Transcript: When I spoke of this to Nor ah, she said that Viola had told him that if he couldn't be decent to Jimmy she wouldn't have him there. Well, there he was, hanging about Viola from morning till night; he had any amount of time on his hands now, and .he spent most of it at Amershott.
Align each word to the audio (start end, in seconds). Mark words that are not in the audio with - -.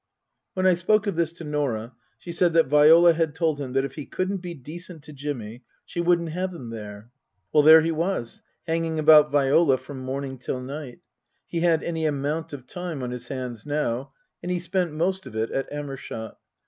When 0.55 0.65
I 0.65 0.73
spoke 0.73 1.05
of 1.05 1.15
this 1.15 1.31
to 1.33 1.43
Nor 1.43 1.77
ah, 1.77 1.91
she 2.17 2.31
said 2.31 2.53
that 2.53 2.65
Viola 2.65 3.13
had 3.13 3.35
told 3.35 3.61
him 3.61 3.73
that 3.73 3.85
if 3.85 3.93
he 3.93 4.07
couldn't 4.07 4.39
be 4.41 4.55
decent 4.55 5.03
to 5.03 5.13
Jimmy 5.13 5.63
she 5.85 6.01
wouldn't 6.01 6.29
have 6.31 6.55
him 6.55 6.71
there. 6.71 7.11
Well, 7.53 7.61
there 7.61 7.83
he 7.83 7.91
was, 7.91 8.41
hanging 8.65 8.97
about 8.97 9.31
Viola 9.31 9.77
from 9.77 9.99
morning 9.99 10.39
till 10.39 10.59
night; 10.59 11.01
he 11.45 11.59
had 11.59 11.83
any 11.83 12.07
amount 12.07 12.51
of 12.51 12.65
time 12.65 13.03
on 13.03 13.11
his 13.11 13.27
hands 13.27 13.63
now, 13.63 14.13
and 14.41 14.51
.he 14.51 14.57
spent 14.59 14.91
most 14.91 15.27
of 15.27 15.35
it 15.35 15.51
at 15.51 15.69
Amershott. 15.71 16.35